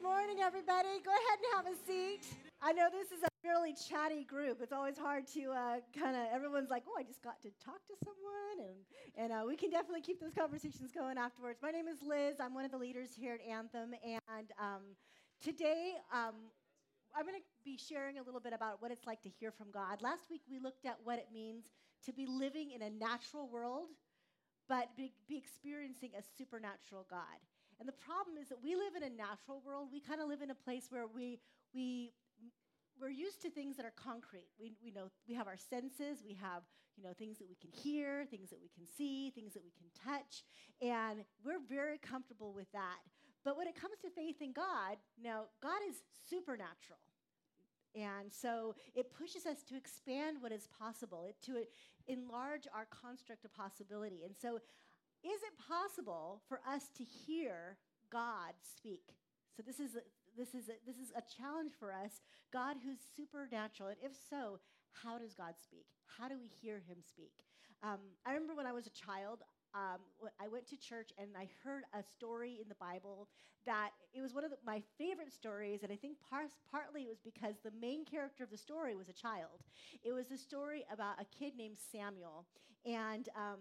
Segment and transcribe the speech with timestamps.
[0.00, 0.96] Good morning, everybody.
[1.04, 2.24] Go ahead and have a seat.
[2.62, 4.60] I know this is a fairly chatty group.
[4.62, 7.84] It's always hard to uh, kind of, everyone's like, oh, I just got to talk
[7.84, 8.64] to someone.
[8.64, 8.80] And,
[9.14, 11.58] and uh, we can definitely keep those conversations going afterwards.
[11.62, 12.36] My name is Liz.
[12.40, 13.92] I'm one of the leaders here at Anthem.
[14.02, 14.96] And um,
[15.44, 16.48] today, um,
[17.14, 19.70] I'm going to be sharing a little bit about what it's like to hear from
[19.70, 20.00] God.
[20.00, 21.66] Last week, we looked at what it means
[22.06, 23.88] to be living in a natural world,
[24.66, 27.36] but be, be experiencing a supernatural God.
[27.80, 29.88] And the problem is that we live in a natural world.
[29.90, 31.40] We kind of live in a place where we,
[31.74, 32.12] we,
[33.00, 34.48] we're used to things that are concrete.
[34.60, 36.62] We, we know we have our senses, we have
[37.00, 39.72] you know, things that we can hear, things that we can see, things that we
[39.72, 40.44] can touch,
[40.82, 42.98] and we're very comfortable with that.
[43.44, 45.96] But when it comes to faith in God, now, God is
[46.28, 47.00] supernatural.
[47.94, 51.64] And so it pushes us to expand what is possible, it, to
[52.06, 54.22] enlarge our construct of possibility.
[54.24, 54.60] And so
[55.24, 57.76] is it possible for us to hear
[58.10, 59.14] God speak?
[59.56, 60.02] So this is a,
[60.36, 62.22] this is a, this is a challenge for us.
[62.52, 64.60] God who's supernatural, and if so,
[64.92, 65.86] how does God speak?
[66.18, 67.32] How do we hear Him speak?
[67.82, 69.40] Um, I remember when I was a child.
[69.72, 70.00] Um,
[70.40, 73.28] I went to church and I heard a story in the Bible
[73.66, 77.08] that it was one of the, my favorite stories, and I think par- partly it
[77.08, 79.62] was because the main character of the story was a child.
[80.02, 82.46] It was a story about a kid named Samuel,
[82.84, 83.60] and um,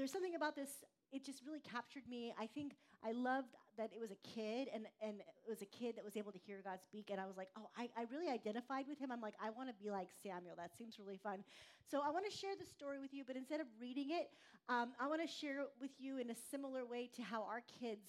[0.00, 0.70] there's something about this
[1.12, 2.32] it just really captured me.
[2.38, 5.96] I think I loved that it was a kid and, and it was a kid
[5.96, 7.10] that was able to hear God speak.
[7.10, 9.10] And I was like, oh, I, I really identified with him.
[9.10, 10.54] I'm like, I want to be like Samuel.
[10.56, 11.42] That seems really fun.
[11.90, 14.30] So I want to share the story with you, but instead of reading it,
[14.68, 17.62] um, I want to share it with you in a similar way to how our
[17.80, 18.06] kids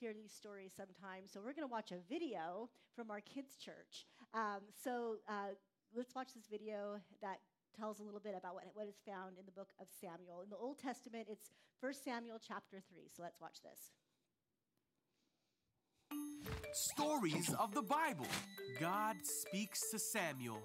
[0.00, 1.30] hear these stories sometimes.
[1.32, 4.06] So we're going to watch a video from our kids' church.
[4.34, 5.54] Um, so uh,
[5.94, 7.38] let's watch this video that
[7.80, 10.42] tells a little bit about what, what is found in the book of Samuel.
[10.44, 11.50] In the Old Testament, it's
[11.80, 13.04] 1 Samuel chapter 3.
[13.16, 13.92] So let's watch this.
[16.72, 18.26] Stories of the Bible.
[18.78, 20.62] God speaks to Samuel.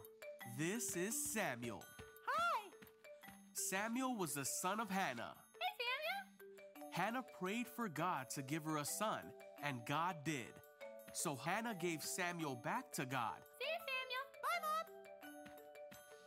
[0.58, 1.84] This is Samuel.
[2.28, 2.70] Hi.
[3.54, 5.34] Samuel was the son of Hannah.
[5.54, 6.92] Hey, Samuel.
[6.92, 9.22] Hannah prayed for God to give her a son,
[9.64, 10.54] and God did.
[11.14, 13.40] So Hannah gave Samuel back to God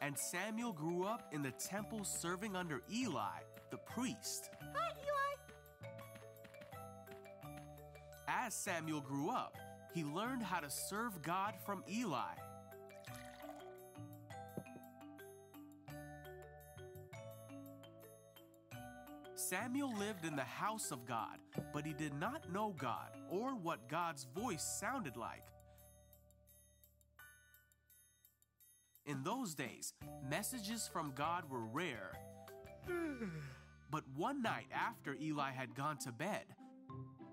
[0.01, 4.51] and Samuel grew up in the temple serving under Eli, the priest.
[4.75, 5.37] Hi, Eli.
[8.29, 9.57] As Samuel grew up,
[9.95, 12.35] he learned how to serve God from Eli.
[19.35, 21.39] Samuel lived in the house of God,
[21.73, 25.43] but he did not know God or what God's voice sounded like.
[29.09, 29.95] In those days,
[30.29, 32.13] messages from God were rare.
[33.91, 36.45] But one night after Eli had gone to bed,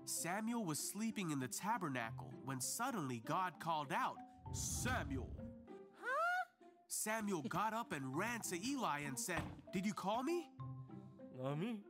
[0.06, 4.16] Samuel was sleeping in the tabernacle when suddenly God called out,
[4.54, 5.28] Samuel.
[6.00, 6.44] Huh?
[6.88, 10.48] Samuel got up and ran to Eli and said, Did you call me?
[11.38, 11.80] Not me.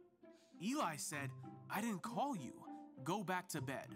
[0.60, 1.30] Eli said,
[1.70, 2.54] I didn't call you.
[3.04, 3.86] Go back to bed.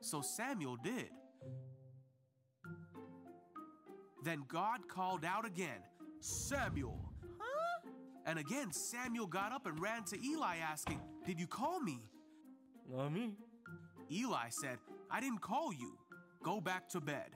[0.00, 1.08] So Samuel did.
[4.24, 5.80] Then God called out again,
[6.20, 6.98] Samuel.
[7.38, 7.90] Huh?
[8.24, 12.00] And again, Samuel got up and ran to Eli, asking, Did you call me?
[13.10, 13.34] Me.
[14.10, 14.78] Eli said,
[15.10, 15.98] I didn't call you.
[16.42, 17.30] Go back to bed.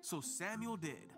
[0.00, 1.12] So Samuel did.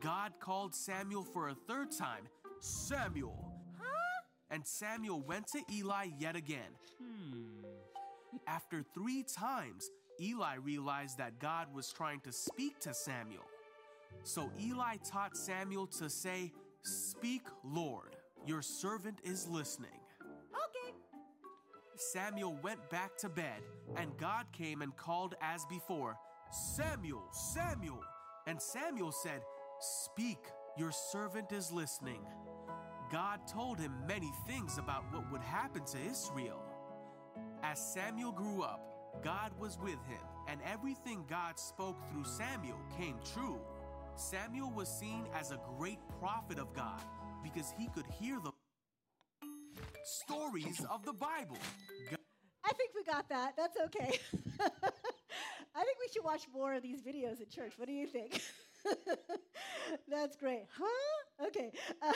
[0.00, 2.24] God called Samuel for a third time,
[2.60, 3.52] Samuel.
[3.78, 4.22] Huh?
[4.50, 6.72] And Samuel went to Eli yet again.
[7.02, 7.64] Hmm.
[8.46, 9.90] After three times,
[10.20, 13.44] Eli realized that God was trying to speak to Samuel.
[14.22, 16.52] So Eli taught Samuel to say,
[16.82, 19.98] Speak, Lord, your servant is listening.
[20.22, 20.96] Okay.
[21.96, 23.62] Samuel went back to bed,
[23.96, 26.16] and God came and called as before,
[26.50, 28.00] Samuel, Samuel.
[28.46, 29.42] And Samuel said,
[29.80, 30.38] Speak,
[30.78, 32.20] your servant is listening.
[33.10, 36.62] God told him many things about what would happen to Israel.
[37.62, 38.80] As Samuel grew up,
[39.22, 43.60] God was with him, and everything God spoke through Samuel came true.
[44.16, 47.02] Samuel was seen as a great prophet of God
[47.42, 48.50] because he could hear the
[50.04, 51.58] stories of the Bible.
[52.64, 53.52] I think we got that.
[53.56, 54.18] That's okay.
[54.60, 57.74] I think we should watch more of these videos at church.
[57.76, 58.40] What do you think?
[60.08, 60.64] That's great.
[60.78, 61.15] Huh?
[61.44, 61.70] Okay.
[62.00, 62.12] Uh,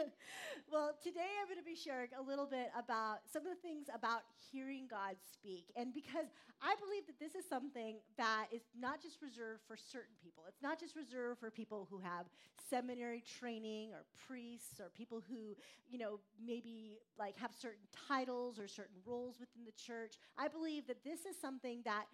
[0.72, 3.86] well, today I'm going to be sharing a little bit about some of the things
[3.94, 5.66] about hearing God speak.
[5.76, 6.32] And because
[6.62, 10.62] I believe that this is something that is not just reserved for certain people, it's
[10.62, 12.26] not just reserved for people who have
[12.70, 15.54] seminary training or priests or people who,
[15.90, 20.16] you know, maybe like have certain titles or certain roles within the church.
[20.38, 22.06] I believe that this is something that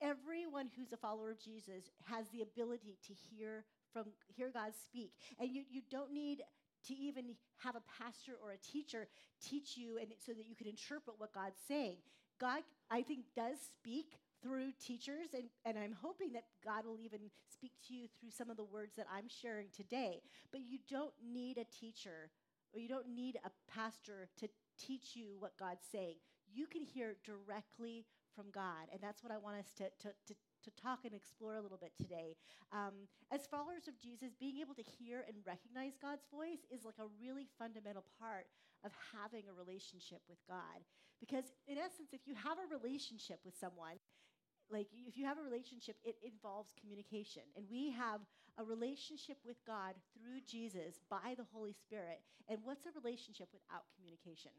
[0.00, 5.12] everyone who's a follower of Jesus has the ability to hear from hear God speak.
[5.38, 6.42] And you, you don't need
[6.86, 9.08] to even have a pastor or a teacher
[9.42, 11.96] teach you and so that you can interpret what God's saying.
[12.40, 17.20] God, I think, does speak through teachers, and, and I'm hoping that God will even
[17.52, 20.22] speak to you through some of the words that I'm sharing today.
[20.50, 22.30] But you don't need a teacher
[22.72, 24.48] or you don't need a pastor to
[24.78, 26.16] teach you what God's saying.
[26.52, 30.34] You can hear directly from God, and that's what I want us to, to, to,
[30.64, 32.36] to talk and explore a little bit today.
[32.72, 36.98] Um, as followers of Jesus, being able to hear and recognize God's voice is like
[37.00, 38.46] a really fundamental part
[38.84, 40.84] of having a relationship with God.
[41.20, 44.00] Because, in essence, if you have a relationship with someone,
[44.70, 47.42] like if you have a relationship, it involves communication.
[47.56, 48.20] And we have
[48.56, 52.22] a relationship with God through Jesus by the Holy Spirit.
[52.48, 54.52] And what's a relationship without communication?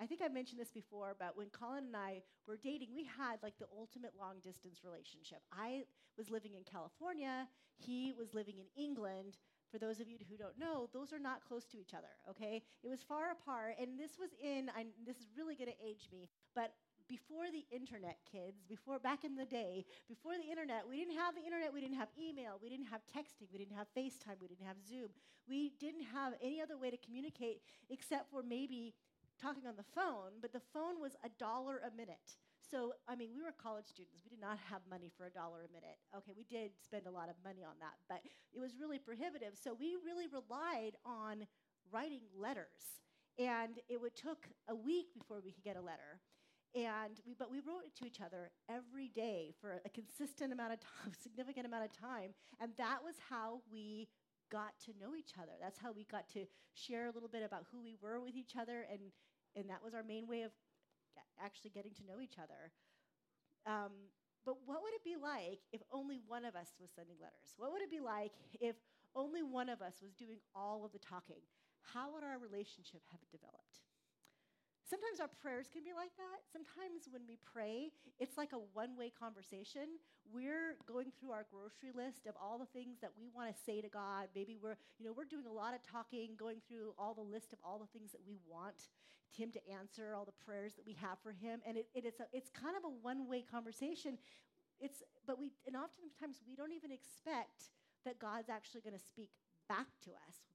[0.00, 3.42] I think I've mentioned this before, but when Colin and I were dating, we had
[3.42, 5.42] like the ultimate long distance relationship.
[5.52, 5.84] I
[6.16, 9.36] was living in California, he was living in England.
[9.70, 12.62] For those of you who don't know, those are not close to each other, okay?
[12.82, 16.30] It was far apart, and this was in, I, this is really gonna age me,
[16.54, 16.72] but
[17.08, 21.34] before the internet, kids, before back in the day, before the internet, we didn't have
[21.34, 24.48] the internet, we didn't have email, we didn't have texting, we didn't have FaceTime, we
[24.48, 25.08] didn't have Zoom.
[25.48, 28.94] We didn't have any other way to communicate except for maybe
[29.40, 32.36] talking on the phone, but the phone was a dollar a minute.
[32.60, 34.20] So, I mean, we were college students.
[34.24, 35.96] We did not have money for a dollar a minute.
[36.16, 38.20] Okay, we did spend a lot of money on that, but
[38.52, 39.56] it was really prohibitive.
[39.56, 41.46] So, we really relied on
[41.90, 43.00] writing letters.
[43.38, 46.20] And it would took a week before we could get a letter.
[46.74, 50.74] And we, but we wrote it to each other every day for a consistent amount
[50.74, 52.34] of time, significant amount of time.
[52.60, 54.08] And that was how we
[54.50, 55.52] got to know each other.
[55.60, 56.44] That's how we got to
[56.74, 58.86] share a little bit about who we were with each other.
[58.90, 59.12] And,
[59.58, 60.52] and that was our main way of
[61.42, 62.70] actually getting to know each other.
[63.66, 64.14] Um,
[64.46, 67.52] but what would it be like if only one of us was sending letters?
[67.58, 68.76] What would it be like if
[69.14, 71.42] only one of us was doing all of the talking?
[71.82, 73.82] How would our relationship have developed?
[74.88, 76.40] Sometimes our prayers can be like that.
[76.48, 80.00] Sometimes when we pray, it's like a one way conversation.
[80.32, 83.84] We're going through our grocery list of all the things that we want to say
[83.84, 84.32] to God.
[84.32, 87.52] Maybe we're, you know, we're doing a lot of talking, going through all the list
[87.52, 88.88] of all the things that we want
[89.28, 91.60] Him to answer, all the prayers that we have for Him.
[91.68, 94.16] And it, it is a, it's kind of a one way conversation.
[94.80, 97.76] It's, but we, and oftentimes we don't even expect
[98.08, 99.28] that God's actually going to speak
[99.68, 100.47] back to us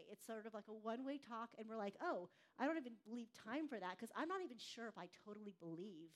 [0.00, 0.12] pray.
[0.12, 2.92] It's sort of like a one way talk, and we're like, oh, I don't even
[3.10, 6.12] leave time for that because I'm not even sure if I totally believe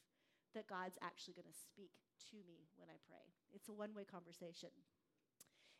[0.55, 1.91] that God's actually going to speak
[2.31, 3.27] to me when I pray.
[3.53, 4.71] It's a one way conversation.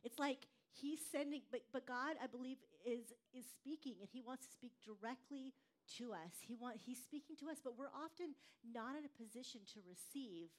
[0.03, 4.45] It's like he's sending, but, but God, I believe, is, is speaking, and he wants
[4.47, 5.55] to speak directly
[5.97, 6.45] to us.
[6.45, 10.53] He want, he's speaking to us, but we're often not in a position to receive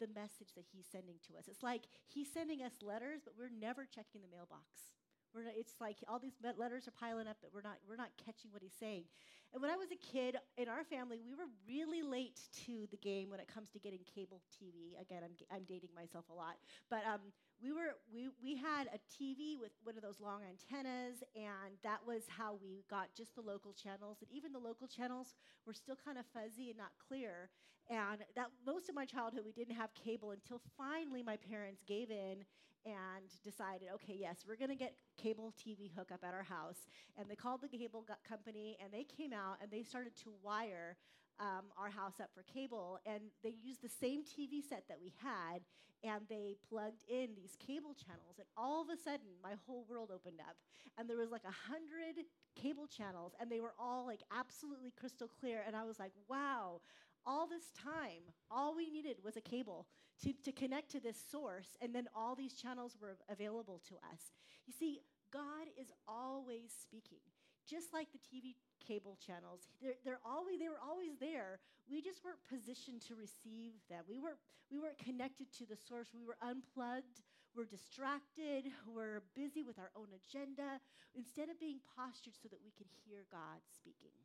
[0.00, 1.46] the message that he's sending to us.
[1.46, 4.92] It's like he's sending us letters, but we're never checking the mailbox.
[5.34, 8.52] We're it's like all these letters are piling up, but we're not, we're not catching
[8.52, 9.04] what he's saying.
[9.52, 12.96] And when I was a kid, in our family, we were really late to the
[12.96, 14.98] game when it comes to getting cable TV.
[15.00, 16.56] Again, I'm, I'm dating myself a lot.
[16.88, 17.20] But um,
[17.62, 22.00] we, were, we, we had a TV with one of those long antennas, and that
[22.06, 24.18] was how we got just the local channels.
[24.20, 25.34] And even the local channels
[25.66, 27.50] were still kind of fuzzy and not clear.
[27.90, 32.10] And that most of my childhood, we didn't have cable until finally my parents gave
[32.10, 32.44] in
[32.84, 36.86] and decided, okay, yes, we're going to get cable TV hookup at our house.
[37.16, 40.96] And they called the cable company, and they came out and they started to wire
[41.40, 42.98] um, our house up for cable.
[43.06, 45.62] And they used the same TV set that we had,
[46.04, 48.38] and they plugged in these cable channels.
[48.38, 50.56] And all of a sudden, my whole world opened up.
[50.98, 52.24] And there was like a hundred
[52.54, 55.62] cable channels, and they were all like absolutely crystal clear.
[55.66, 56.80] And I was like, wow,
[57.24, 59.86] all this time, all we needed was a cable
[60.22, 64.32] to, to connect to this source, and then all these channels were available to us.
[64.66, 65.00] You see,
[65.32, 67.24] God is always speaking.
[67.68, 71.58] Just like the TV cable channels, they're, they're always, they were always there.
[71.88, 74.02] We just weren't positioned to receive them.
[74.08, 74.38] We weren't,
[74.70, 76.10] we weren't connected to the source.
[76.14, 77.22] We were unplugged.
[77.54, 78.66] We're distracted.
[78.86, 80.82] We're busy with our own agenda
[81.14, 84.16] instead of being postured so that we could hear God speaking.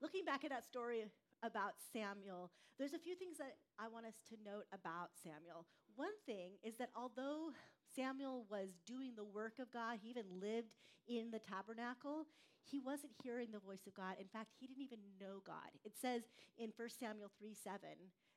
[0.00, 1.06] Looking back at that story
[1.42, 5.66] about Samuel, there's a few things that I want us to note about Samuel.
[5.96, 7.50] One thing is that although
[7.94, 10.74] Samuel was doing the work of God, he even lived
[11.08, 12.26] in the tabernacle,
[12.62, 14.14] he wasn't hearing the voice of God.
[14.20, 15.72] In fact, he didn't even know God.
[15.84, 16.22] It says
[16.58, 17.78] in 1 Samuel 3 7,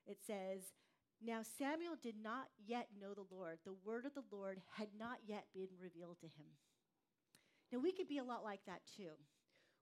[0.07, 0.73] it says,
[1.21, 3.59] Now Samuel did not yet know the Lord.
[3.65, 6.57] The word of the Lord had not yet been revealed to him.
[7.71, 9.15] Now, we could be a lot like that too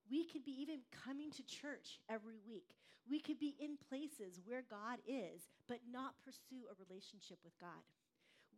[0.10, 2.76] We could be even coming to church every week.
[3.10, 7.82] We could be in places where God is, but not pursue a relationship with God.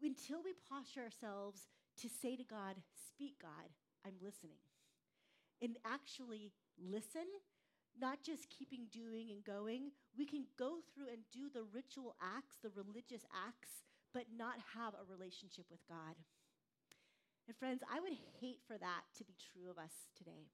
[0.01, 1.67] Until we posture ourselves
[2.01, 2.75] to say to God,
[3.07, 3.69] Speak, God,
[4.05, 4.59] I'm listening.
[5.61, 7.27] And actually listen,
[7.99, 9.91] not just keeping doing and going.
[10.17, 14.93] We can go through and do the ritual acts, the religious acts, but not have
[14.95, 16.15] a relationship with God.
[17.47, 20.49] And friends, I would hate for that to be true of us today.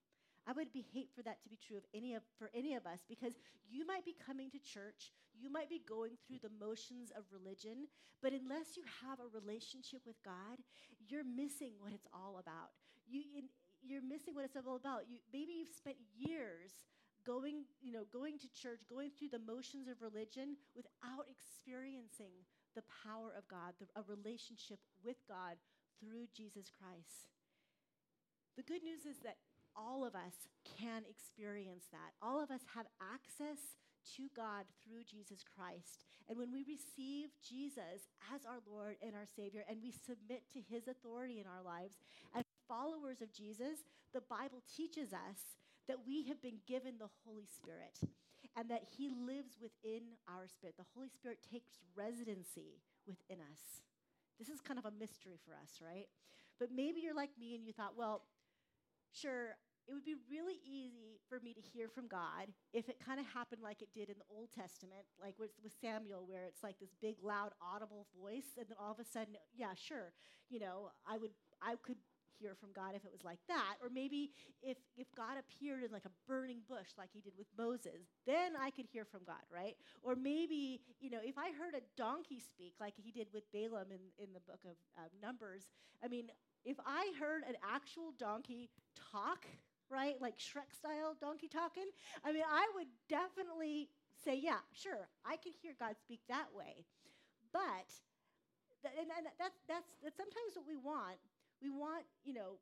[0.48, 2.88] I would be hate for that to be true of any of for any of
[2.88, 3.34] us because
[3.68, 7.92] you might be coming to church, you might be going through the motions of religion,
[8.24, 10.64] but unless you have a relationship with God,
[11.04, 12.72] you're missing what it's all about.
[13.06, 13.44] You
[13.84, 15.12] you're missing what it's all about.
[15.12, 16.88] You maybe you've spent years
[17.28, 22.32] going, you know, going to church, going through the motions of religion without experiencing
[22.72, 25.60] the power of God, the, a relationship with God
[26.00, 27.36] through Jesus Christ.
[28.56, 29.44] The good news is that
[29.78, 32.18] all of us can experience that.
[32.22, 33.78] All of us have access
[34.18, 36.04] to God through Jesus Christ.
[36.28, 40.60] And when we receive Jesus as our Lord and our Savior and we submit to
[40.60, 42.00] his authority in our lives,
[42.36, 45.56] as followers of Jesus, the Bible teaches us
[45.88, 48.00] that we have been given the Holy Spirit
[48.56, 50.76] and that he lives within our spirit.
[50.78, 53.84] The Holy Spirit takes residency within us.
[54.40, 56.08] This is kind of a mystery for us, right?
[56.60, 58.24] But maybe you're like me and you thought, well,
[59.14, 59.56] sure,
[59.88, 63.26] it would be really easy for me to hear from God if it kind of
[63.26, 66.80] happened like it did in the Old Testament, like with, with Samuel, where it's like
[66.80, 70.12] this big, loud, audible voice, and then all of a sudden, yeah, sure,
[70.50, 71.98] you know, I would, I could
[72.40, 75.92] hear from God if it was like that, or maybe if if God appeared in
[75.92, 79.42] like a burning bush, like He did with Moses, then I could hear from God,
[79.52, 79.76] right?
[80.04, 83.90] Or maybe, you know, if I heard a donkey speak, like He did with Balaam
[83.90, 85.64] in in the book of uh, Numbers,
[86.04, 86.30] I mean,
[86.64, 88.70] if I heard an actual donkey
[89.12, 89.46] talk
[89.90, 90.16] right?
[90.22, 91.88] Like Shrek style donkey talking.
[92.24, 93.90] I mean, I would definitely
[94.24, 96.86] say, yeah, sure, I could hear God speak that way.
[97.54, 97.90] But,
[98.84, 101.20] th- and, and that's, that's, that's sometimes what we want.
[101.62, 102.60] We want, you know,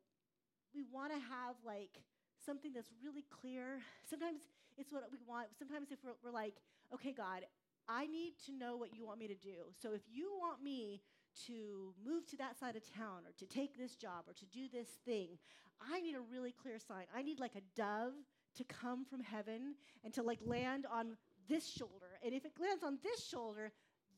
[0.74, 2.04] we want to have like
[2.46, 3.82] something that's really clear.
[4.10, 4.40] Sometimes
[4.78, 5.48] it's what we want.
[5.58, 6.56] Sometimes if we're, we're like,
[6.94, 7.48] okay, God,
[7.88, 9.72] I need to know what you want me to do.
[9.82, 11.02] So if you want me
[11.48, 14.68] to move to that side of town or to take this job or to do
[14.72, 15.38] this thing,
[15.82, 17.06] I need a really clear sign.
[17.16, 18.14] I need like a dove
[18.58, 21.18] to come from heaven and to like land on
[21.48, 22.18] this shoulder.
[22.24, 23.72] And if it lands on this shoulder,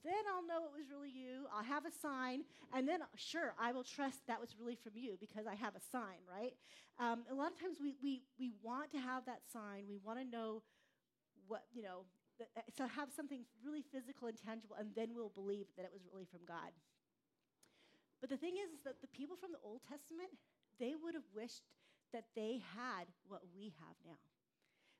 [0.03, 1.45] then I'll know it was really you.
[1.51, 5.17] I'll have a sign, and then sure, I will trust that was really from you
[5.19, 6.53] because I have a sign, right?
[6.99, 9.83] Um, a lot of times we, we, we want to have that sign.
[9.89, 10.61] We want to know
[11.47, 12.05] what, you know,
[12.39, 16.05] uh, so have something really physical and tangible, and then we'll believe that it was
[16.13, 16.71] really from God.
[18.21, 20.29] But the thing is, is that the people from the Old Testament,
[20.79, 21.63] they would have wished
[22.13, 24.19] that they had what we have now.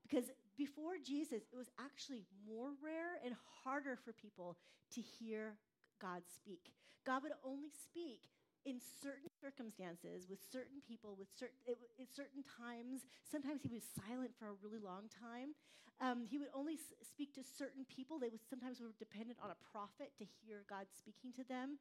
[0.03, 0.25] Because
[0.57, 4.57] before Jesus, it was actually more rare and harder for people
[4.93, 5.57] to hear
[6.01, 6.71] God speak.
[7.05, 8.29] God would only speak
[8.67, 14.35] in certain circumstances with certain people with certain at certain times sometimes he was silent
[14.35, 15.55] for a really long time
[15.99, 18.19] um, he would only s- speak to certain people.
[18.19, 21.79] They would sometimes were dependent on a prophet to hear god speaking to them.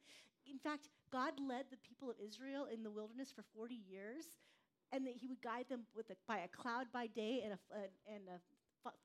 [0.48, 4.24] In fact god led the people of israel in the wilderness for 40 years
[4.92, 7.58] and that he would guide them with a, by a cloud by day and a,
[8.08, 8.40] and a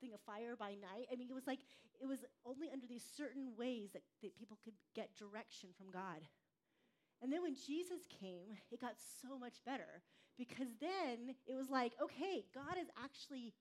[0.00, 1.10] thing of fire by night.
[1.12, 1.58] I mean it was like
[2.00, 6.22] it was only under these certain ways that, that people could get direction from god
[7.22, 10.02] and then when Jesus came, it got so much better
[10.36, 13.54] because then it was like, okay, God is actually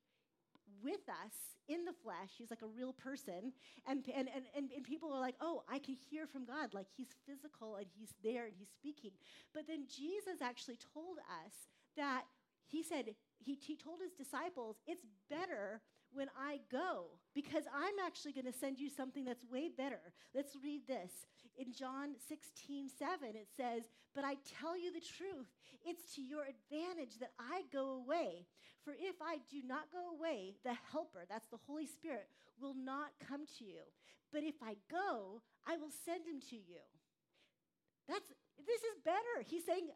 [0.84, 1.36] with us
[1.68, 2.32] in the flesh.
[2.38, 3.54] He's like a real person.
[3.88, 6.74] And, and, and, and, people are like, oh, I can hear from God.
[6.74, 9.12] Like he's physical and he's there and he's speaking.
[9.54, 11.54] But then Jesus actually told us
[11.98, 12.24] that
[12.66, 15.82] he said, he, he told his disciples, it's better
[16.14, 20.14] when I go because I'm actually going to send you something that's way better.
[20.34, 21.12] Let's read this.
[21.58, 23.84] In John 16, 7, it says,
[24.16, 25.52] But I tell you the truth,
[25.86, 28.48] it's to your advantage that I go away.
[28.84, 32.28] For if I do not go away, the Helper, that's the Holy Spirit,
[32.60, 33.86] will not come to you.
[34.34, 36.82] But if I go, I will send him to you.
[38.08, 38.26] That's
[38.58, 39.46] this is better.
[39.46, 39.90] He's saying,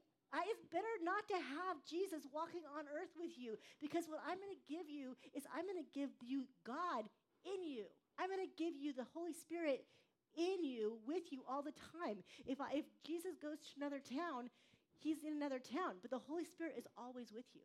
[0.43, 4.51] it's better not to have Jesus walking on earth with you because what I'm going
[4.51, 7.07] to give you is I'm going to give you God
[7.47, 7.87] in you.
[8.19, 9.87] I'm going to give you the Holy Spirit
[10.37, 12.23] in you, with you all the time.
[12.45, 14.49] If, I, if Jesus goes to another town,
[14.99, 17.61] he's in another town, but the Holy Spirit is always with you.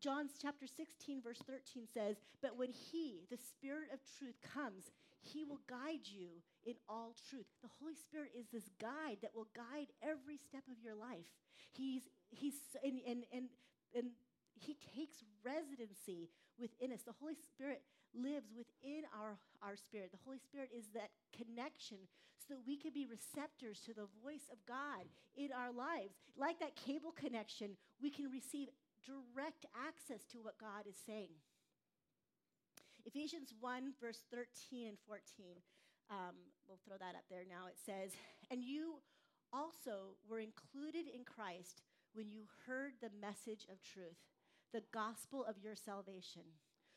[0.00, 5.44] John chapter 16, verse 13 says, But when He, the Spirit of truth, comes, He
[5.44, 6.28] will guide you
[6.66, 7.46] in all truth.
[7.62, 11.32] The Holy Spirit is this guide that will guide every step of your life.
[11.72, 12.52] He's, he's
[12.84, 13.48] and, and, and,
[13.96, 14.10] and
[14.54, 17.00] He takes residency within us.
[17.00, 17.80] The Holy Spirit
[18.14, 20.10] lives within our, our spirit.
[20.10, 21.98] The Holy Spirit is that connection
[22.38, 26.14] so that we can be receptors to the voice of God in our lives.
[26.36, 28.68] Like that cable connection, we can receive
[29.04, 31.40] direct access to what God is saying.
[33.04, 35.60] Ephesians 1, verse 13 and 14.
[36.10, 36.36] Um,
[36.68, 37.68] we'll throw that up there now.
[37.68, 38.12] It says,
[38.50, 39.00] And you
[39.52, 41.82] also were included in Christ
[42.14, 44.20] when you heard the message of truth,
[44.72, 46.42] the gospel of your salvation.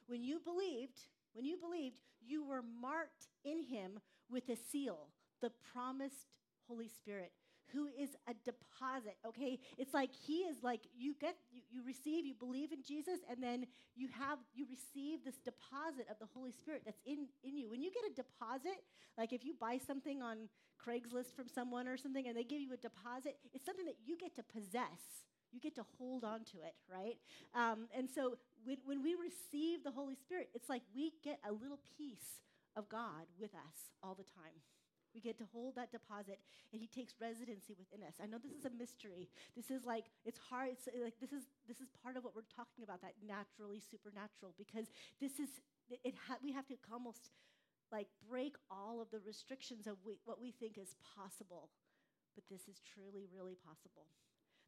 [0.07, 0.99] When you believed,
[1.33, 3.99] when you believed, you were marked in him
[4.29, 5.07] with a seal,
[5.41, 6.33] the promised
[6.67, 7.31] Holy Spirit
[7.73, 9.59] who is a deposit, okay?
[9.77, 13.43] It's like he is like you get you, you receive, you believe in Jesus, and
[13.43, 17.69] then you have you receive this deposit of the Holy Spirit that's in, in you.
[17.69, 18.83] When you get a deposit,
[19.17, 20.49] like if you buy something on
[20.79, 24.17] Craigslist from someone or something and they give you a deposit, it's something that you
[24.17, 25.25] get to possess.
[25.51, 27.17] You get to hold on to it, right?
[27.55, 28.35] Um, and so
[28.65, 32.41] when, when we receive the Holy Spirit, it's like we get a little piece
[32.75, 34.61] of God with us all the time.
[35.15, 36.37] We get to hold that deposit,
[36.71, 38.21] and He takes residency within us.
[38.21, 39.29] I know this is a mystery.
[39.55, 40.69] This is like it's hard.
[40.77, 43.01] It's uh, like this is this is part of what we're talking about.
[43.01, 45.49] That naturally supernatural, because this is
[45.89, 46.13] it.
[46.27, 47.33] Ha- we have to almost
[47.91, 51.71] like break all of the restrictions of we, what we think is possible,
[52.35, 54.05] but this is truly, really possible.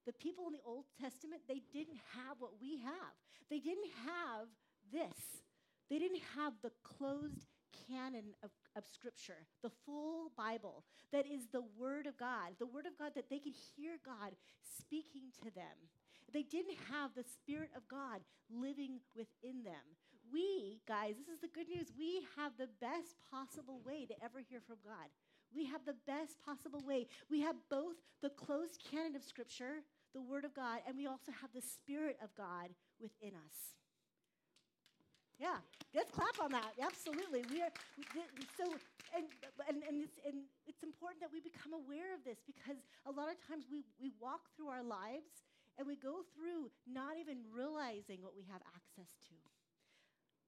[0.09, 3.13] The people in the Old Testament, they didn't have what we have.
[3.47, 4.49] They didn't have
[4.91, 5.45] this.
[5.87, 7.45] They didn't have the closed
[7.85, 12.87] canon of, of Scripture, the full Bible that is the Word of God, the Word
[12.87, 14.33] of God that they could hear God
[14.79, 15.77] speaking to them.
[16.33, 19.93] They didn't have the Spirit of God living within them.
[20.33, 21.93] We, guys, this is the good news.
[21.95, 25.13] We have the best possible way to ever hear from God.
[25.53, 27.07] We have the best possible way.
[27.29, 29.81] We have both the closed canon of Scripture,
[30.13, 33.77] the Word of God, and we also have the Spirit of God within us.
[35.39, 35.63] Yeah,
[35.95, 36.75] let's clap on that.
[36.75, 37.47] Absolutely.
[37.47, 37.71] We are
[38.59, 38.67] so,
[39.15, 39.23] and,
[39.71, 42.75] and, and, it's, and it's important that we become aware of this because
[43.07, 45.47] a lot of times we, we walk through our lives
[45.79, 49.39] and we go through not even realizing what we have access to.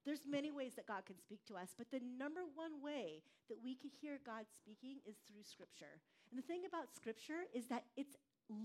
[0.04, 3.64] There's many ways that God can speak to us, but the number one way that
[3.64, 6.04] we can hear God speaking is through Scripture.
[6.34, 8.18] And the thing about Scripture is that it's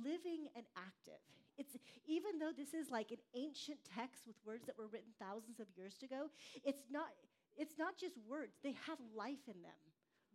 [0.04, 1.20] living and active.
[1.58, 5.60] It's even though this is like an ancient text with words that were written thousands
[5.60, 6.28] of years ago,
[6.64, 7.08] it's not
[7.56, 8.52] it's not just words.
[8.62, 9.80] They have life in them.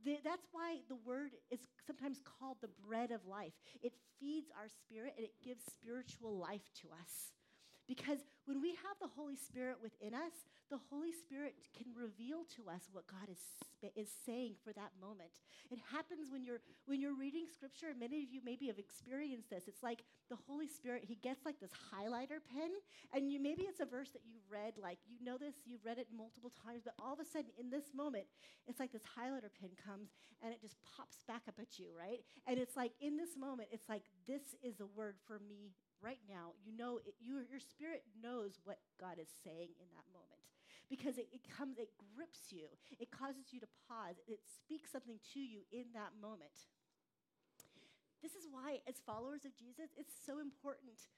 [0.04, 3.54] The, that's why the word is sometimes called the bread of life.
[3.84, 7.30] It feeds our spirit and it gives spiritual life to us.
[7.92, 12.72] Because when we have the Holy Spirit within us, the Holy Spirit can reveal to
[12.72, 13.44] us what God is,
[14.00, 15.44] is saying for that moment.
[15.68, 19.50] It happens when you're, when you're reading scripture, and many of you maybe have experienced
[19.50, 19.68] this.
[19.68, 22.72] It's like the Holy Spirit, he gets like this highlighter pen,
[23.12, 25.98] and you, maybe it's a verse that you've read, like you know this, you've read
[25.98, 28.24] it multiple times, but all of a sudden in this moment,
[28.72, 32.24] it's like this highlighter pen comes and it just pops back up at you, right?
[32.48, 36.22] And it's like in this moment, it's like, this is a word for me right
[36.28, 40.42] now, you know, it, you, your spirit knows what God is saying in that moment.
[40.90, 42.68] Because it, it comes, it grips you,
[43.00, 46.68] it causes you to pause, it speaks something to you in that moment.
[48.20, 51.10] This is why, as followers of Jesus, it's so important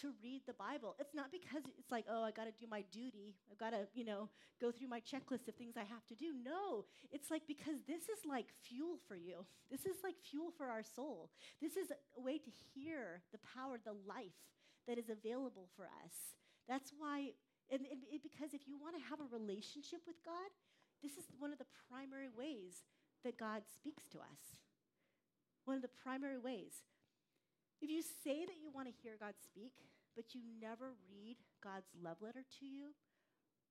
[0.00, 0.94] to read the Bible.
[0.98, 3.34] It's not because it's like, oh, I got to do my duty.
[3.50, 4.28] I've got to, you know,
[4.60, 6.32] go through my checklist of things I have to do.
[6.42, 9.44] No, it's like because this is like fuel for you.
[9.70, 11.30] This is like fuel for our soul.
[11.60, 14.38] This is a way to hear the power, the life
[14.86, 16.14] that is available for us.
[16.68, 17.34] That's why,
[17.70, 20.50] and, and it, because if you want to have a relationship with God,
[21.02, 22.84] this is one of the primary ways
[23.24, 24.60] that God speaks to us.
[25.64, 26.84] One of the primary ways.
[27.80, 29.72] If you say that you want to hear God speak,
[30.14, 32.92] but you never read God's love letter to you,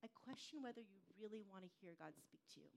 [0.01, 2.73] I question whether you really want to hear God speak to you.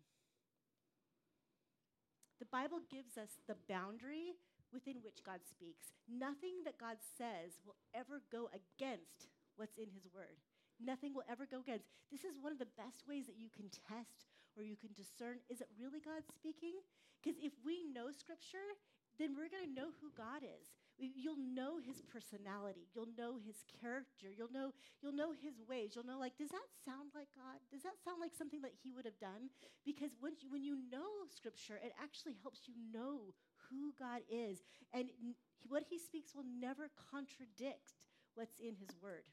[2.43, 4.35] The Bible gives us the boundary
[4.75, 5.95] within which God speaks.
[6.11, 10.43] Nothing that God says will ever go against what's in His Word.
[10.83, 11.87] Nothing will ever go against.
[12.11, 14.27] This is one of the best ways that you can test
[14.59, 16.77] or you can discern is it really God speaking?
[17.23, 18.75] Because if we know Scripture,
[19.23, 20.67] then we're going to know who God is.
[21.03, 22.87] You'll know his personality.
[22.95, 24.31] You'll know his character.
[24.31, 24.71] You'll know,
[25.03, 25.93] you'll know his ways.
[25.99, 27.59] You'll know, like, does that sound like God?
[27.75, 29.51] Does that sound like something that he would have done?
[29.83, 33.35] Because when you, when you know Scripture, it actually helps you know
[33.67, 34.63] who God is.
[34.95, 35.11] And
[35.67, 37.99] what he speaks will never contradict
[38.35, 39.27] what's in his word.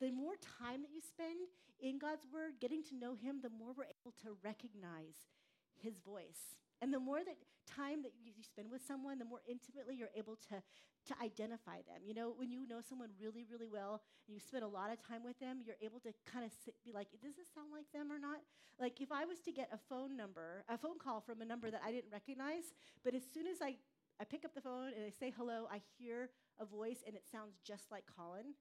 [0.00, 3.76] The more time that you spend in God's word, getting to know him, the more
[3.76, 5.28] we're able to recognize
[5.76, 6.56] his voice.
[6.80, 7.36] And the more that
[7.70, 10.56] time that you, spend with someone, the more intimately you're able to,
[11.06, 12.02] to identify them.
[12.02, 14.98] You know, when you know someone really, really well and you spend a lot of
[15.06, 16.50] time with them, you're able to kind of
[16.84, 18.40] be like, does this sound like them or not?
[18.80, 21.70] Like if I was to get a phone number, a phone call from a number
[21.70, 22.72] that I didn't recognize,
[23.04, 23.76] but as soon as I,
[24.20, 27.24] I pick up the phone and I say hello, I hear a voice and it
[27.30, 28.54] sounds just like Colin.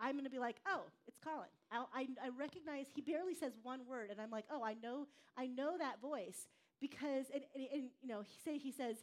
[0.00, 1.48] I'm going to be like, oh, it's Colin.
[1.70, 5.06] I, I, I recognize he barely says one word, and I'm like, oh, I know,
[5.36, 6.48] I know that voice
[6.82, 8.96] because, and, and, and you know, he say he says,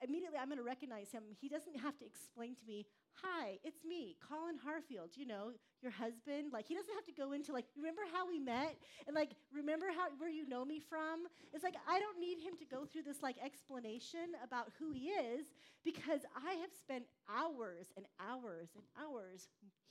[0.00, 1.24] immediately I'm going to recognize him.
[1.40, 5.50] He doesn't have to explain to me, hi, it's me, Colin Harfield, you know,
[5.82, 6.52] your husband.
[6.52, 8.76] Like, he doesn't have to go into, like, remember how we met?
[9.06, 11.26] And, like, remember how, where you know me from?
[11.52, 15.08] It's like, I don't need him to go through this, like, explanation about who he
[15.08, 15.46] is
[15.84, 19.48] because I have spent hours and hours and hours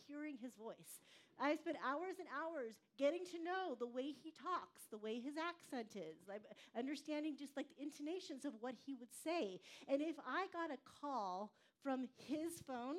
[0.07, 1.01] hearing his voice.
[1.39, 5.35] I spent hours and hours getting to know the way he talks, the way his
[5.35, 6.43] accent is, like
[6.77, 9.59] understanding just like the intonations of what he would say.
[9.89, 11.51] And if I got a call
[11.85, 12.95] from his phone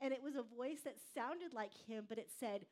[0.00, 2.64] and it was a voice that sounded like him, but it said,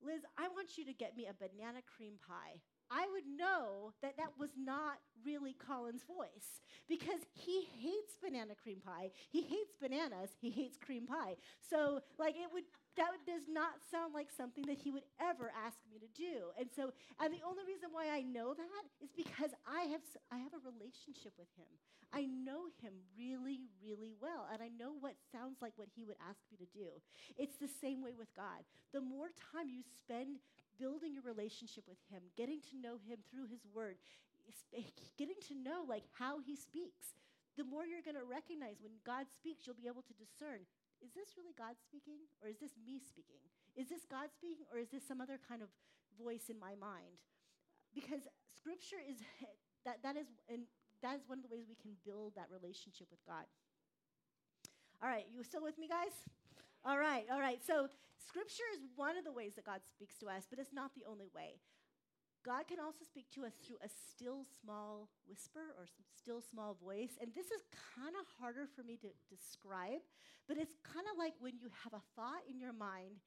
[0.00, 2.62] Liz, I want you to get me a banana cream pie.
[2.90, 8.78] I would know that that was not really Colin's voice because he hates banana cream
[8.84, 9.10] pie.
[9.30, 10.30] He hates bananas.
[10.40, 11.36] He hates cream pie.
[11.60, 12.64] So, like, it would
[12.96, 16.48] that does not sound like something that he would ever ask me to do.
[16.58, 20.00] And so, and the only reason why I know that is because I have
[20.32, 21.68] I have a relationship with him.
[22.14, 26.16] I know him really, really well, and I know what sounds like what he would
[26.22, 26.88] ask me to do.
[27.36, 28.64] It's the same way with God.
[28.94, 30.38] The more time you spend
[30.78, 33.96] building a relationship with him, getting to know him through his word,
[35.18, 37.16] getting to know like how he speaks,
[37.56, 40.64] the more you're going to recognize when God speaks, you'll be able to discern
[41.04, 43.40] is this really God speaking or is this me speaking?
[43.76, 45.68] Is this God speaking or is this some other kind of
[46.16, 47.20] voice in my mind?
[47.96, 49.20] Because scripture is
[49.84, 50.68] that that is and
[51.00, 53.44] that is one of the ways we can build that relationship with God.
[55.02, 56.12] All right, you still with me guys?
[56.86, 57.58] All right, all right.
[57.66, 60.94] So scripture is one of the ways that God speaks to us, but it's not
[60.94, 61.58] the only way.
[62.46, 67.18] God can also speak to us through a still small whisper or still small voice.
[67.18, 67.66] And this is
[67.98, 69.98] kind of harder for me to describe,
[70.46, 73.18] but it's kind of like when you have a thought in your mind,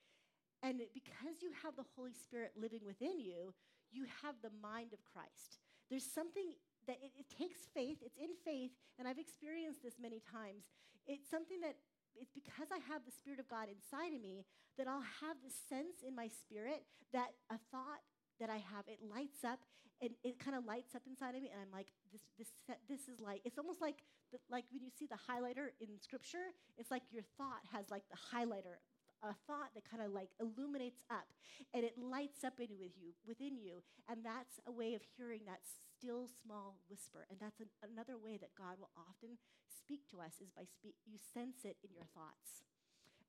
[0.63, 3.52] and it, because you have the Holy Spirit living within you,
[3.91, 5.60] you have the mind of Christ.
[5.91, 6.56] There's something
[6.88, 10.63] that it, it takes faith, it's in faith, and I've experienced this many times.
[11.04, 11.76] It's something that
[12.15, 14.45] it's because I have the Spirit of God inside of me
[14.78, 18.02] that I'll have this sense in my spirit that a thought
[18.39, 19.60] that I have, it lights up
[20.02, 22.48] and it kind of lights up inside of me, and I'm like, this, this,
[22.88, 24.00] this is like, it's almost like,
[24.32, 28.04] the, like when you see the highlighter in scripture, it's like your thought has like
[28.08, 28.80] the highlighter,
[29.24, 31.28] a thought that kind of like illuminates up,
[31.74, 35.42] and it lights up in with you, within you, and that's a way of hearing
[35.46, 39.36] that still small whisper, and that's an, another way that God will often
[39.68, 42.64] speak to us is by speak, you sense it in your thoughts.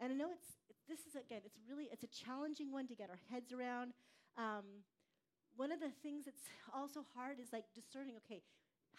[0.01, 3.11] And I know it's, this is again, it's really, it's a challenging one to get
[3.11, 3.93] our heads around.
[4.39, 4.85] Um,
[5.57, 8.43] one of the things that's also hard is like discerning okay,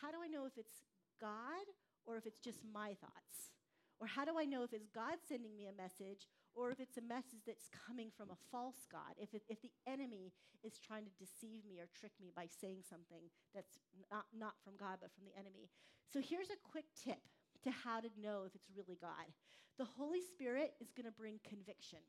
[0.02, 0.84] how do I know if it's
[1.20, 1.66] God
[2.06, 3.54] or if it's just my thoughts?
[4.00, 6.98] Or how do I know if it's God sending me a message or if it's
[6.98, 9.16] a message that's coming from a false God?
[9.18, 10.34] If, if the enemy
[10.64, 13.80] is trying to deceive me or trick me by saying something that's
[14.12, 15.70] not, not from God but from the enemy.
[16.12, 17.22] So here's a quick tip
[17.64, 19.30] to how to know if it's really God.
[19.78, 22.04] The Holy Spirit is going to bring conviction,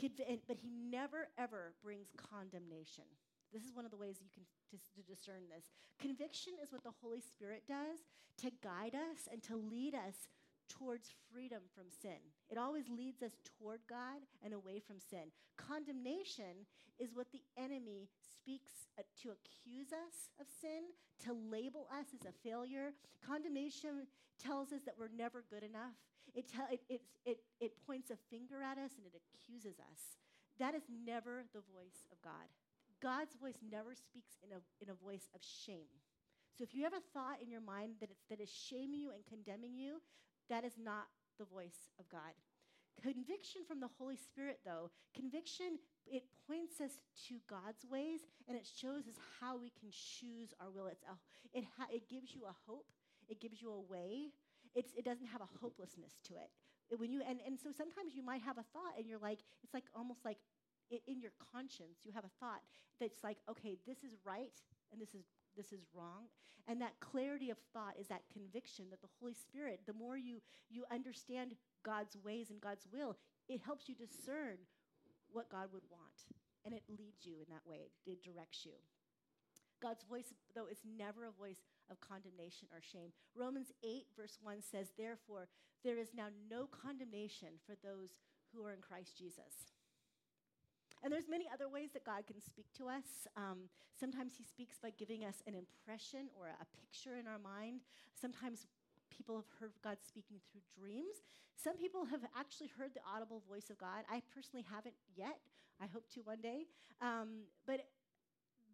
[0.00, 3.04] Conv- but He never, ever brings condemnation.
[3.52, 5.70] This is one of the ways you can to discern this.
[6.00, 8.04] Conviction is what the Holy Spirit does
[8.42, 10.28] to guide us and to lead us
[10.68, 12.18] towards freedom from sin.
[12.50, 15.32] It always leads us toward God and away from sin.
[15.56, 16.66] Condemnation
[16.98, 20.88] is what the enemy speaks uh, to accuse us of sin,
[21.24, 22.92] to label us as a failure.
[23.24, 24.06] Condemnation
[24.42, 25.96] tells us that we're never good enough.
[26.34, 30.16] It, te- it, it, it, it points a finger at us and it accuses us.
[30.58, 32.48] That is never the voice of God.
[33.02, 35.92] God's voice never speaks in a, in a voice of shame.
[36.56, 39.12] So if you have a thought in your mind that, it's, that is shaming you
[39.12, 40.00] and condemning you,
[40.48, 41.06] that is not
[41.38, 42.32] the voice of God.
[43.02, 46.92] Conviction from the Holy Spirit, though, conviction, it points us
[47.28, 50.86] to God's ways and it shows us how we can choose our will.
[50.86, 51.16] It's a,
[51.52, 52.86] it, ha, it gives you a hope,
[53.28, 54.32] it gives you a way.
[54.74, 56.50] It's, it doesn't have a hopelessness to it.
[56.90, 57.00] it.
[57.00, 59.72] When you, and, and so sometimes you might have a thought and you're like, it's
[59.72, 60.38] like almost like
[60.90, 62.62] in your conscience, you have a thought
[63.00, 64.54] that's like, okay, this is right
[64.92, 65.24] and this is
[65.56, 66.28] this is wrong.
[66.68, 70.40] And that clarity of thought is that conviction that the Holy Spirit, the more you
[70.70, 73.16] you understand God's ways and God's will,
[73.48, 74.58] it helps you discern
[75.32, 76.26] what God would want.
[76.64, 77.90] And it leads you in that way.
[78.06, 78.74] It directs you.
[79.80, 83.12] God's voice, though, is never a voice of condemnation or shame.
[83.36, 85.48] Romans 8, verse 1 says, Therefore,
[85.84, 88.16] there is now no condemnation for those
[88.52, 89.75] who are in Christ Jesus.
[91.04, 93.28] And there's many other ways that God can speak to us.
[93.36, 97.80] Um, sometimes He speaks by giving us an impression or a picture in our mind.
[98.14, 98.66] Sometimes
[99.10, 101.22] people have heard God speaking through dreams.
[101.56, 104.04] Some people have actually heard the audible voice of God.
[104.10, 105.38] I personally haven't yet.
[105.80, 106.66] I hope to one day.
[107.00, 107.88] Um, but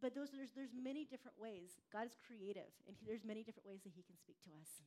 [0.02, 1.78] but those, there's, there's many different ways.
[1.94, 4.82] God is creative, and he, there's many different ways that He can speak to us.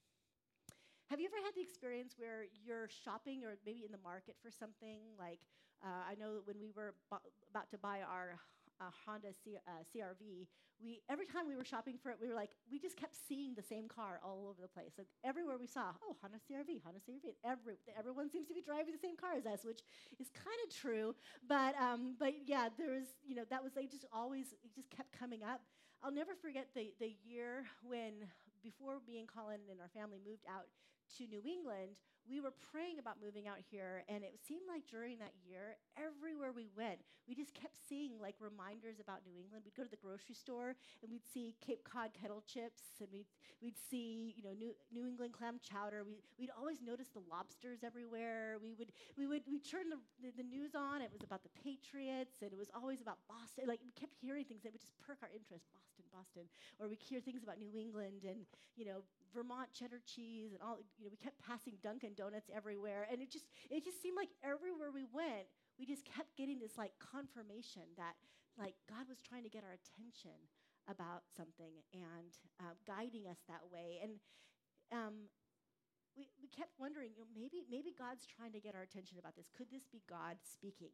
[1.07, 4.51] Have you ever had the experience where you're shopping or maybe in the market for
[4.51, 4.99] something?
[5.15, 5.39] Like,
[5.85, 8.39] uh, I know that when we were bu- about to buy our
[8.81, 10.47] uh, Honda C- uh, CRV,
[10.83, 13.53] we every time we were shopping for it, we were like, we just kept seeing
[13.55, 14.91] the same car all over the place.
[14.97, 17.37] Like everywhere we saw, oh, Honda CRV, Honda CRV.
[17.45, 19.81] Every, everyone seems to be driving the same car as us, which
[20.19, 21.15] is kind of true.
[21.47, 24.89] But um, but yeah, there was you know that was they just always it just
[24.89, 25.61] kept coming up.
[26.03, 28.27] I'll never forget the the year when
[28.63, 30.65] before me and Colin and our family moved out
[31.17, 35.19] to New England, we were praying about moving out here, and it seemed like during
[35.19, 39.63] that year, everywhere we went, we just kept seeing like reminders about New England.
[39.65, 43.29] We'd go to the grocery store and we'd see Cape Cod kettle chips, and we'd,
[43.61, 46.03] we'd see you know New, New England clam chowder.
[46.03, 48.57] We, we'd always notice the lobsters everywhere.
[48.61, 51.01] We would we would we turn the, the, the news on.
[51.01, 53.65] It was about the Patriots, and it was always about Boston.
[53.65, 55.65] Like we kept hearing things that would just perk our interest.
[55.73, 56.45] Boston, Boston,
[56.79, 59.01] or we hear things about New England and you know
[59.33, 60.77] Vermont cheddar cheese and all.
[61.01, 64.89] You we kept passing Dunkin' Donuts everywhere, and it just it just seemed like everywhere
[64.93, 68.15] we went, we just kept getting this like confirmation that
[68.57, 70.35] like God was trying to get our attention
[70.87, 73.99] about something and uh, guiding us that way.
[73.99, 74.21] And
[74.93, 75.27] um,
[76.15, 79.35] we, we kept wondering, you know, maybe maybe God's trying to get our attention about
[79.35, 79.51] this.
[79.51, 80.93] Could this be God speaking?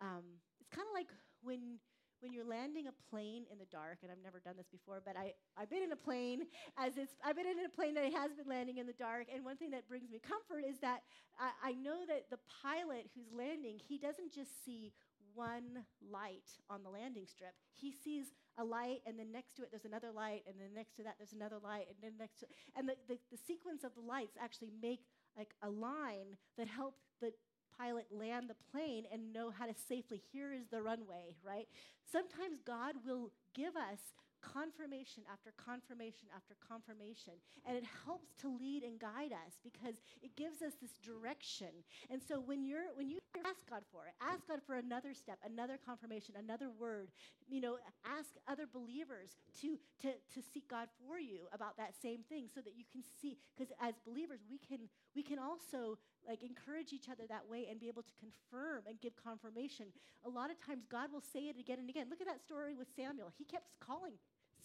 [0.00, 1.10] Um, it's kind of like
[1.42, 1.82] when
[2.20, 5.16] when you're landing a plane in the dark, and I've never done this before, but
[5.16, 8.32] I, I've been in a plane as it's, I've been in a plane that has
[8.34, 11.02] been landing in the dark, and one thing that brings me comfort is that
[11.38, 14.92] I, I know that the pilot who's landing, he doesn't just see
[15.34, 17.54] one light on the landing strip.
[17.74, 20.96] He sees a light, and then next to it there's another light, and then next
[20.96, 23.94] to that there's another light, and then next to, and the, the, the sequence of
[23.94, 25.00] the lights actually make
[25.36, 27.30] like a line that help the
[27.78, 31.68] pilot land the plane and know how to safely here is the runway right?
[32.10, 33.98] Sometimes god will give us
[34.40, 37.34] confirmation after confirmation after confirmation
[37.66, 41.68] and it helps to lead and guide us because it gives us this direction.
[42.08, 45.38] And so when you're when you ask god for it ask god for another step
[45.44, 47.08] another confirmation another word
[47.48, 52.20] you know ask other believers to to to seek god for you about that same
[52.28, 56.44] thing so that you can see because as believers we can we can also like
[56.44, 59.86] encourage each other that way and be able to confirm and give confirmation.
[60.24, 62.06] A lot of times god will say it again and again.
[62.08, 63.32] Look at that story with samuel.
[63.36, 64.14] He kept calling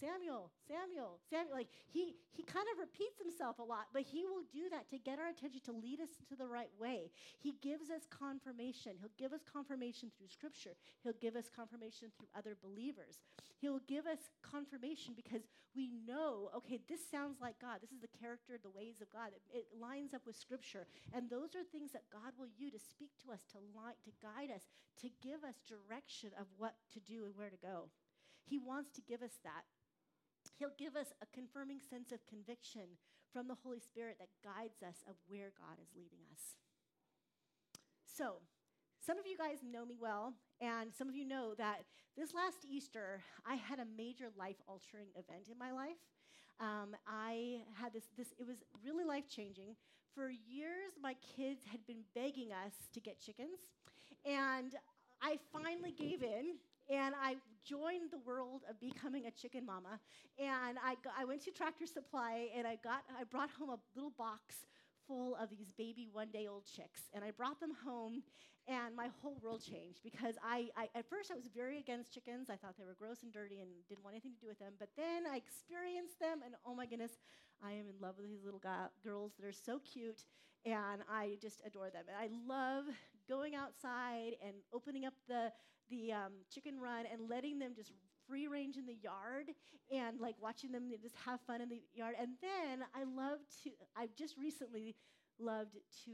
[0.00, 1.54] Samuel, Samuel, Samuel.
[1.54, 4.98] Like he he kind of repeats himself a lot, but he will do that to
[4.98, 7.10] get our attention to lead us into the right way.
[7.38, 8.98] He gives us confirmation.
[8.98, 10.74] He'll give us confirmation through scripture.
[11.02, 13.22] He'll give us confirmation through other believers.
[13.58, 15.42] He'll give us confirmation because
[15.74, 17.82] we know, okay, this sounds like God.
[17.82, 19.34] This is the character, the ways of God.
[19.34, 20.86] It, it lines up with scripture.
[21.12, 24.12] And those are things that God will use to speak to us, to line, to
[24.22, 24.70] guide us,
[25.02, 27.90] to give us direction of what to do and where to go.
[28.44, 29.64] He wants to give us that.
[30.58, 32.98] He'll give us a confirming sense of conviction
[33.32, 36.56] from the Holy Spirit that guides us of where God is leading us.
[38.06, 38.38] So,
[39.04, 41.82] some of you guys know me well, and some of you know that
[42.16, 46.00] this last Easter, I had a major life altering event in my life.
[46.60, 49.74] Um, I had this, this, it was really life changing.
[50.14, 53.58] For years, my kids had been begging us to get chickens,
[54.24, 54.74] and
[55.20, 56.56] I finally gave in
[56.90, 60.00] and I joined the world of becoming a chicken mama.
[60.38, 63.78] And I, got, I went to Tractor Supply and I got I brought home a
[63.94, 64.66] little box
[65.06, 67.02] full of these baby one day old chicks.
[67.12, 68.22] And I brought them home
[68.66, 72.48] and my whole world changed because I, I, at first I was very against chickens.
[72.48, 74.72] I thought they were gross and dirty and didn't want anything to do with them.
[74.78, 77.12] But then I experienced them and oh my goodness,
[77.62, 79.32] I am in love with these little ga- girls.
[79.38, 80.24] They're so cute
[80.64, 82.04] and I just adore them.
[82.08, 82.84] And I love
[83.28, 85.52] going outside and opening up the
[85.90, 87.92] the um, chicken run and letting them just
[88.28, 89.50] free range in the yard
[89.92, 92.14] and like watching them just have fun in the yard.
[92.20, 94.94] And then I love to, I've just recently
[95.38, 96.10] loved to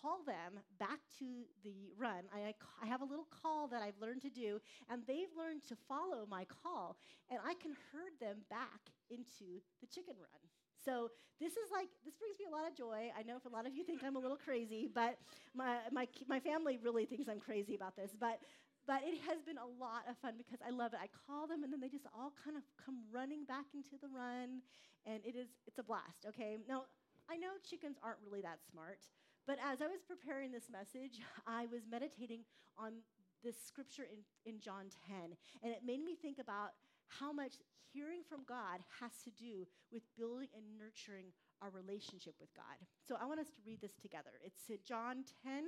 [0.00, 2.24] call them back to the run.
[2.34, 5.76] I, I have a little call that I've learned to do, and they've learned to
[5.88, 6.96] follow my call,
[7.30, 8.80] and I can herd them back
[9.10, 10.40] into the chicken run.
[10.84, 13.12] So this is like this brings me a lot of joy.
[13.16, 15.16] I know if a lot of you think I'm a little crazy, but
[15.54, 18.10] my my my family really thinks I'm crazy about this.
[18.18, 18.40] But
[18.86, 21.00] but it has been a lot of fun because I love it.
[21.02, 24.10] I call them and then they just all kind of come running back into the
[24.10, 24.62] run
[25.06, 26.58] and it is it's a blast, okay?
[26.68, 26.86] Now,
[27.30, 29.06] I know chickens aren't really that smart,
[29.46, 32.42] but as I was preparing this message, I was meditating
[32.78, 33.02] on
[33.42, 37.58] this scripture in, in John 10, and it made me think about how much
[37.92, 42.78] hearing from God has to do with building and nurturing our relationship with God.
[43.06, 44.30] So I want us to read this together.
[44.42, 45.64] It's John 10,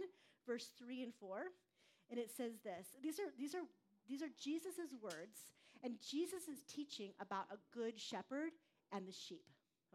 [0.47, 1.51] verse 3 and 4,
[2.15, 2.87] and it says this.
[3.03, 3.67] These are, these are,
[4.09, 5.51] these are Jesus' words,
[5.83, 8.53] and Jesus is teaching about a good shepherd
[8.93, 9.47] and the sheep.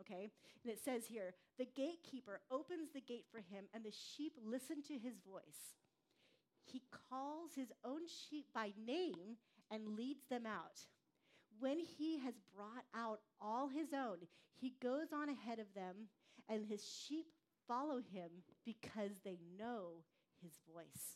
[0.02, 0.30] Okay?
[0.62, 4.84] And it says here the gatekeeper opens the gate for him, and the sheep listen
[4.90, 5.78] to his voice.
[6.66, 9.38] He calls his own sheep by name
[9.72, 10.82] and leads them out.
[11.58, 14.18] When he has brought out all his own,
[14.58, 16.10] he goes on ahead of them,
[16.50, 17.28] and his sheep
[17.66, 18.30] follow him
[18.66, 20.04] because they know
[20.44, 21.16] his voice.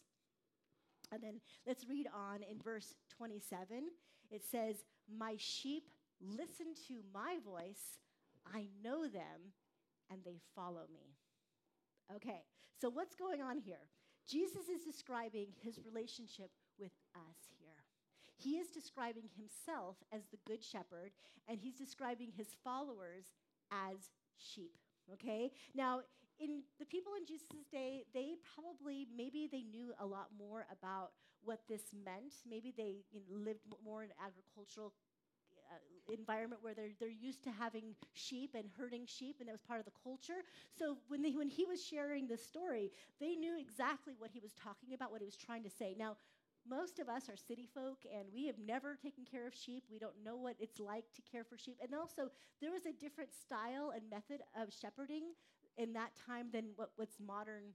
[1.13, 3.84] And then let's read on in verse 27.
[4.32, 5.84] It says, My sheep
[6.19, 7.99] listen to my voice,
[8.52, 9.54] I know them,
[10.10, 11.15] and they follow me.
[12.15, 12.41] Okay,
[12.82, 13.89] so what's going on here?
[14.28, 16.49] Jesus is describing his relationship
[16.80, 17.84] with us here.
[18.36, 21.12] He is describing himself as the good shepherd,
[21.47, 23.26] and he's describing his followers
[23.71, 24.73] as sheep.
[25.13, 25.52] Okay?
[25.76, 26.02] Now,
[26.39, 31.12] in the people in Jesus' day, they probably, maybe they knew a lot more about
[31.43, 32.34] what this meant.
[32.50, 34.93] Maybe they you know, lived more in an agricultural
[35.72, 39.62] uh, environment where they're, they're used to having sheep and herding sheep, and that was
[39.62, 40.43] part of the culture.
[40.78, 44.54] So when, they, when he was sharing this story, they knew exactly what he was
[44.54, 45.96] talking about, what he was trying to say.
[45.98, 46.17] Now,
[46.67, 49.84] most of us are city folk and we have never taken care of sheep.
[49.91, 51.78] We don't know what it's like to care for sheep.
[51.82, 52.30] And also,
[52.62, 55.36] there was a different style and method of shepherding
[55.78, 57.74] in that time than what, what's modern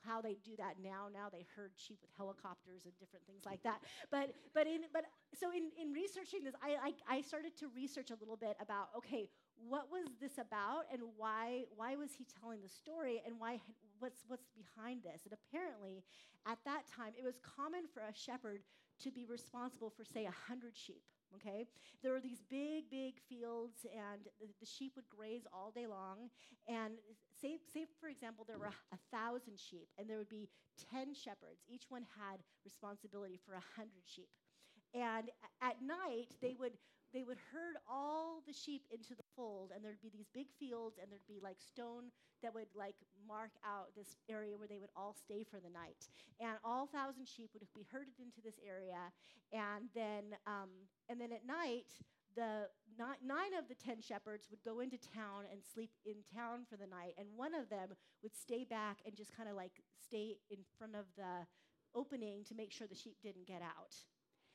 [0.00, 1.06] how they do that now.
[1.12, 3.80] Now they herd sheep with helicopters and different things like that.
[4.10, 5.04] But but in but
[5.38, 8.88] so in, in researching this, I, I I started to research a little bit about
[8.98, 13.60] okay, what was this about and why why was he telling the story and why
[13.98, 15.22] what's what's behind this?
[15.24, 16.02] And apparently,
[16.46, 18.62] at that time, it was common for a shepherd
[19.02, 21.02] to be responsible for say a hundred sheep
[21.36, 21.66] okay?
[22.02, 26.28] There were these big, big fields, and the, the, sheep would graze all day long.
[26.68, 26.94] And
[27.42, 30.48] say, say for example, there were a, thousand sheep, and there would be
[30.94, 31.60] 10 shepherds.
[31.68, 34.30] Each one had responsibility for a 100 sheep.
[34.94, 35.28] And
[35.60, 36.72] at night, they would
[37.12, 40.96] they would herd all the sheep into the fold and there'd be these big fields
[40.96, 42.08] and there'd be like stone
[42.42, 42.96] that would like
[43.28, 46.08] mark out this area where they would all stay for the night
[46.40, 49.12] and all thousand sheep would be herded into this area
[49.52, 50.72] and then um,
[51.10, 51.92] and then at night
[52.34, 52.64] the
[52.98, 56.86] nine, of the ten shepherds would go into town and sleep in town for the
[56.86, 57.90] night and one of them
[58.22, 61.46] would stay back and just kind of like stay in front of the
[61.94, 63.94] opening to make sure the sheep didn't get out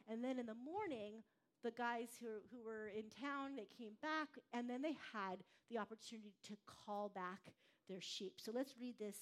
[0.10, 1.24] and then in the morning
[1.64, 5.78] the guys who, who were in town, they came back, and then they had the
[5.78, 7.54] opportunity to call back
[7.90, 8.34] their sheep.
[8.38, 9.18] So let's read this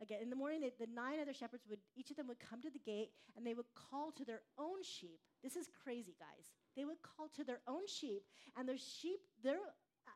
[0.00, 0.20] again.
[0.22, 2.70] In the morning, they, the nine other shepherds would, each of them would come to
[2.70, 5.20] the gate, and they would call to their own sheep.
[5.42, 6.46] This is crazy, guys.
[6.76, 8.22] They would call to their own sheep,
[8.56, 9.58] and their sheep, they're,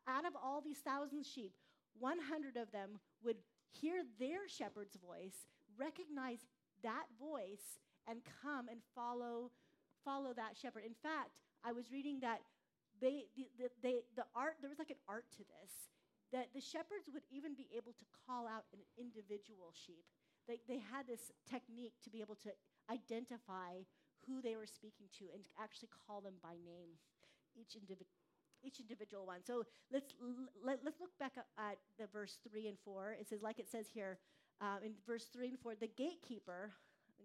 [0.06, 1.52] out of all these thousand sheep,
[1.98, 3.36] 100 of them would
[3.70, 5.46] hear their shepherd's voice,
[5.78, 6.46] recognize
[6.82, 9.50] that voice, and come and follow
[10.04, 10.84] follow that shepherd.
[10.84, 11.32] In fact,
[11.64, 12.44] I was reading that
[13.00, 15.88] they, the, the, they, the art, there was like an art to this,
[16.30, 20.04] that the shepherds would even be able to call out an individual sheep.
[20.46, 22.52] They, they had this technique to be able to
[22.92, 23.80] identify
[24.26, 26.96] who they were speaking to and actually call them by name,
[27.56, 28.06] each, indivi-
[28.62, 29.40] each individual one.
[29.44, 33.16] So let's, l- let, let's look back at the verse 3 and 4.
[33.20, 34.18] It says, like it says here
[34.60, 36.72] uh, in verse 3 and 4, the gatekeeper,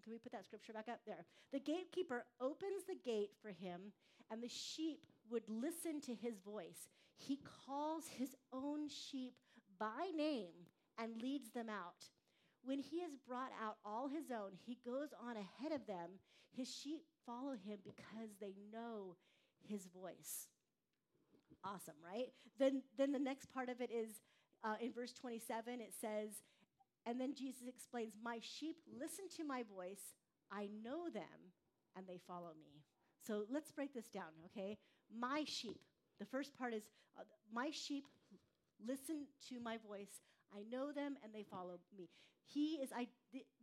[0.03, 1.25] can we put that scripture back up there?
[1.51, 3.91] The gatekeeper opens the gate for him
[4.31, 6.89] and the sheep would listen to his voice.
[7.15, 9.33] He calls his own sheep
[9.79, 10.53] by name
[10.97, 12.05] and leads them out.
[12.63, 16.19] When he has brought out all his own, he goes on ahead of them.
[16.59, 19.15] His sheep follow him because they know
[19.65, 20.49] his voice.
[21.63, 22.27] Awesome, right?
[22.57, 24.19] Then, then the next part of it is
[24.65, 26.43] uh, in verse 27, it says,
[27.05, 30.01] and then Jesus explains, My sheep listen to my voice,
[30.51, 31.53] I know them,
[31.95, 32.83] and they follow me.
[33.25, 34.77] So let's break this down, okay?
[35.17, 35.79] My sheep.
[36.19, 36.83] The first part is
[37.17, 38.03] uh, my sheep
[38.85, 40.19] listen to my voice.
[40.53, 42.09] I know them and they follow me.
[42.51, 43.07] He is I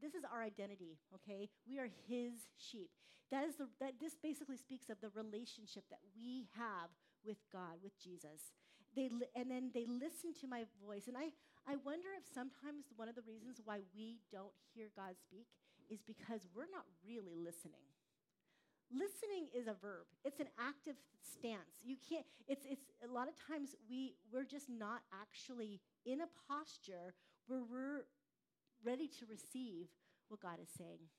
[0.00, 1.48] this is our identity, okay?
[1.66, 2.90] We are his sheep.
[3.30, 7.82] That is the that this basically speaks of the relationship that we have with God,
[7.82, 8.54] with Jesus.
[8.94, 11.08] They and then they listen to my voice.
[11.08, 11.34] And I
[11.66, 15.46] I wonder if sometimes one of the reasons why we don't hear God speak
[15.90, 17.90] is because we're not really listening
[18.92, 20.06] listening is a verb.
[20.24, 21.82] It's an active stance.
[21.82, 26.30] You can't it's it's a lot of times we we're just not actually in a
[26.46, 27.14] posture
[27.46, 28.06] where we're
[28.86, 29.90] ready to receive
[30.30, 31.10] what God is saying.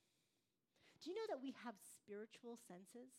[1.04, 3.12] Do you know that we have spiritual senses?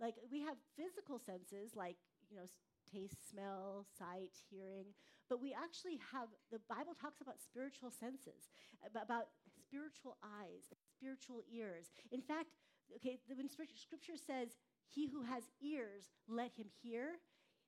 [0.00, 1.96] Like we have physical senses like,
[2.30, 2.48] you know,
[2.90, 4.96] taste, smell, sight, hearing,
[5.28, 8.48] but we actually have the Bible talks about spiritual senses,
[8.96, 11.92] about spiritual eyes, spiritual ears.
[12.10, 12.56] In fact,
[12.96, 14.56] okay, when scripture says,
[14.86, 17.20] "He who has ears, let him hear,"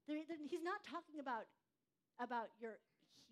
[0.07, 1.44] there, there- he's not talking about
[2.18, 2.80] about your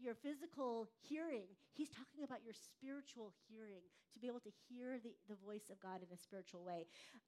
[0.00, 1.46] your physical hearing.
[1.74, 3.82] He's talking about your spiritual hearing
[4.14, 6.86] to be able to hear the, the voice of God in a spiritual way.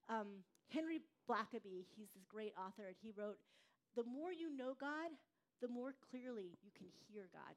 [0.09, 3.39] Um, Henry Blackaby, he's this great author, and he wrote,
[3.97, 5.11] "The more you know God,
[5.61, 7.55] the more clearly you can hear God."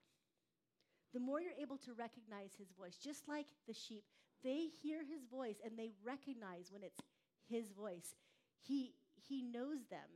[1.14, 4.03] the more you're able to recognize his voice, just like the sheep,
[4.43, 6.99] they hear his voice and they recognize when it's
[7.47, 8.16] his voice.
[8.59, 10.09] He he knows them.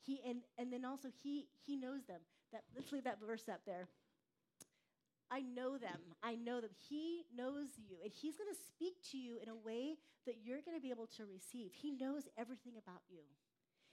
[0.00, 2.20] He and and then also he he knows them.
[2.52, 3.88] That let's leave that verse up there.
[5.30, 6.00] I know them.
[6.22, 6.70] I know them.
[6.88, 10.62] He knows you, and He's going to speak to you in a way that you're
[10.64, 11.72] going to be able to receive.
[11.72, 13.24] He knows everything about you.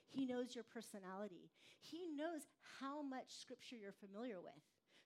[0.08, 1.52] He knows your personality.
[1.82, 2.48] He knows
[2.80, 4.64] how much scripture you're familiar with.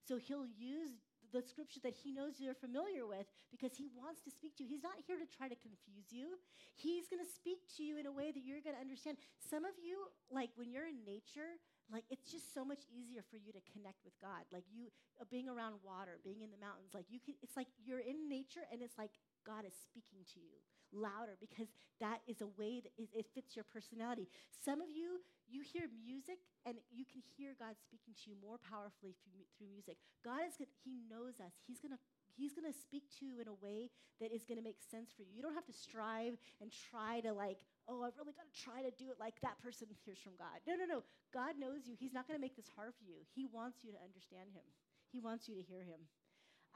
[0.08, 1.02] So He'll use
[1.34, 4.70] the scripture that He knows you're familiar with because He wants to speak to you.
[4.70, 6.38] He's not here to try to confuse you.
[6.76, 9.18] He's going to speak to you in a way that you're going to understand.
[9.42, 11.58] Some of you, like when you're in nature,
[11.92, 14.46] like it's just so much easier for you to connect with God.
[14.54, 17.68] Like you uh, being around water, being in the mountains, like you can it's like
[17.82, 19.12] you're in nature and it's like
[19.46, 20.62] God is speaking to you
[20.92, 21.70] louder because
[22.02, 24.28] that is a way that it, it fits your personality.
[24.50, 28.62] Some of you you hear music and you can hear God speaking to you more
[28.62, 29.98] powerfully through, through music.
[30.22, 31.58] God is good, he knows us.
[31.66, 32.02] He's going to
[32.40, 33.92] He's going to speak to you in a way
[34.24, 35.36] that is going to make sense for you.
[35.36, 37.60] You don't have to strive and try to like,
[37.92, 40.64] oh, I've really got to try to do it like that person hears from God.
[40.64, 41.04] No, no, no.
[41.36, 42.00] God knows you.
[42.00, 43.28] He's not going to make this hard for you.
[43.36, 44.64] He wants you to understand him.
[45.12, 46.08] He wants you to hear him.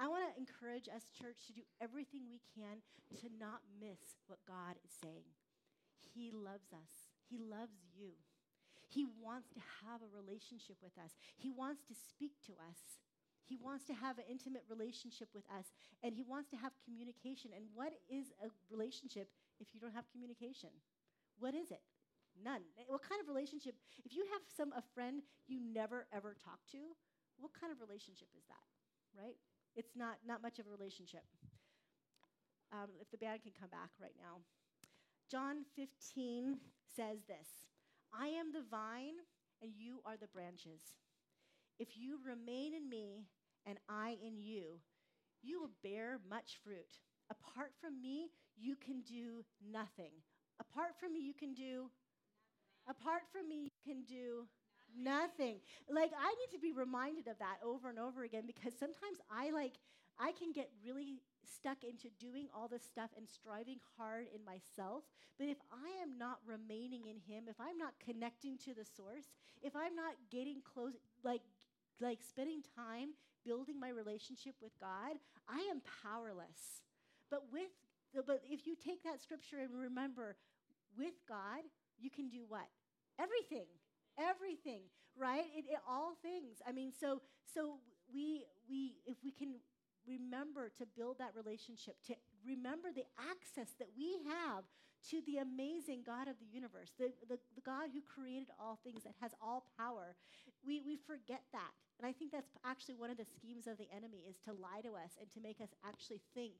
[0.01, 2.81] I want to encourage us, church, to do everything we can
[3.21, 5.29] to not miss what God is saying.
[6.01, 8.17] He loves us, He loves you.
[8.89, 13.02] He wants to have a relationship with us, He wants to speak to us.
[13.53, 15.69] He wants to have an intimate relationship with us,
[16.01, 17.53] and He wants to have communication.
[17.53, 19.29] And what is a relationship
[19.61, 20.73] if you don't have communication?
[21.37, 21.85] What is it?
[22.33, 22.65] None.
[22.89, 23.77] What kind of relationship?
[24.01, 26.97] If you have some a friend you never ever talk to,
[27.37, 28.65] what kind of relationship is that?
[29.13, 29.37] Right?
[29.77, 31.21] It's not not much of a relationship.
[32.73, 34.41] Um, if the band can come back right now.
[35.29, 36.57] John 15
[36.89, 37.69] says this
[38.09, 39.21] I am the vine,
[39.61, 40.97] and you are the branches.
[41.77, 43.29] If you remain in me,
[43.65, 44.79] and I in you,
[45.41, 46.99] you will bear much fruit.
[47.29, 50.11] Apart from me, you can do nothing.
[50.59, 51.89] Apart from me, you can do
[52.87, 54.45] Apart from me, you can do
[54.95, 55.59] nothing.
[55.89, 59.51] Like I need to be reminded of that over and over again because sometimes I
[59.51, 59.73] like
[60.19, 65.03] I can get really stuck into doing all this stuff and striving hard in myself.
[65.39, 69.31] But if I am not remaining in him, if I'm not connecting to the source,
[69.61, 70.93] if I'm not getting close
[71.23, 71.41] like
[72.01, 73.15] like spending time
[73.45, 75.17] building my relationship with God,
[75.47, 76.83] I am powerless.
[77.29, 77.71] But with
[78.27, 80.35] but if you take that scripture and remember
[80.95, 81.65] with God,
[81.97, 82.67] you can do what?
[83.19, 83.65] Everything.
[84.19, 84.81] Everything,
[85.17, 85.45] right?
[85.57, 86.61] It, it, all things.
[86.67, 87.21] I mean, so
[87.51, 87.79] so
[88.13, 89.55] we we if we can
[90.07, 92.13] remember to build that relationship, to
[92.45, 94.63] remember the access that we have
[95.11, 99.03] to the amazing God of the universe, the, the, the God who created all things,
[99.03, 100.15] that has all power,
[100.63, 101.73] we, we forget that.
[101.99, 104.81] And I think that's actually one of the schemes of the enemy is to lie
[104.81, 106.55] to us and to make us actually think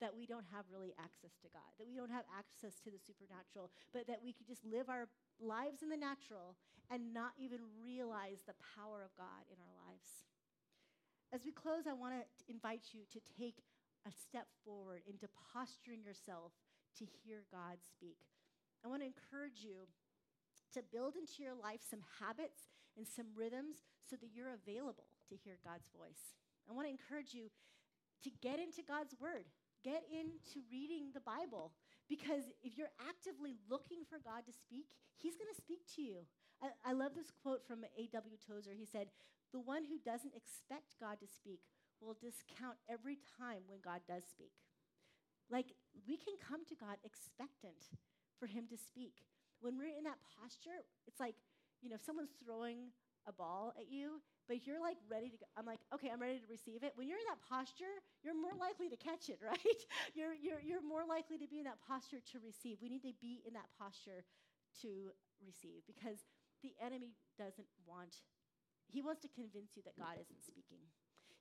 [0.00, 3.02] that we don't have really access to God, that we don't have access to the
[3.02, 5.10] supernatural, but that we could just live our
[5.42, 6.54] lives in the natural
[6.86, 10.24] and not even realize the power of God in our lives.
[11.34, 13.60] As we close, I want to invite you to take
[14.06, 16.54] a step forward into posturing yourself
[16.98, 18.18] to hear God speak.
[18.84, 19.86] I want to encourage you
[20.74, 25.36] to build into your life some habits and some rhythms so that you're available to
[25.36, 26.34] hear God's voice.
[26.68, 27.48] I want to encourage you
[28.24, 29.46] to get into God's word,
[29.84, 31.72] get into reading the Bible,
[32.08, 36.24] because if you're actively looking for God to speak, He's going to speak to you.
[36.62, 38.36] I, I love this quote from A.W.
[38.42, 38.74] Tozer.
[38.74, 39.08] He said,
[39.52, 41.60] The one who doesn't expect God to speak
[42.00, 44.52] will discount every time when God does speak.
[45.50, 45.72] Like,
[46.06, 47.92] we can come to God expectant
[48.38, 49.24] for Him to speak.
[49.60, 51.34] When we're in that posture, it's like,
[51.82, 52.92] you know, if someone's throwing
[53.26, 55.44] a ball at you but you're like ready to go.
[55.60, 56.96] I'm like, okay, I'm ready to receive it.
[56.96, 59.80] When you're in that posture, you're more likely to catch it, right?
[60.16, 62.80] you're, you're, you're more likely to be in that posture to receive.
[62.80, 64.24] We need to be in that posture
[64.80, 65.12] to
[65.44, 66.24] receive because
[66.64, 68.24] the enemy doesn't want,
[68.88, 70.80] he wants to convince you that God isn't speaking.